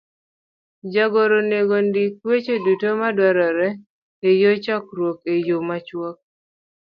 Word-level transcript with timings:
Jagoro 0.93 1.33
onego 1.41 1.73
ondik 1.81 2.13
weche 2.27 2.55
duto 2.65 2.87
madwarore 2.99 3.69
e 4.27 4.29
chokruok 4.63 5.19
e 5.33 5.35
yo 5.47 5.57
machuok, 5.67 6.17